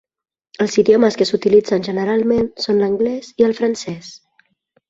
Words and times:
Els 0.63 0.77
idiomes 0.83 1.17
que 1.19 1.27
s'utilitzen 1.31 1.85
generalment 1.89 2.49
són 2.65 2.81
l'anglès 2.85 3.31
i 3.43 3.49
el 3.49 3.55
francès. 3.63 4.09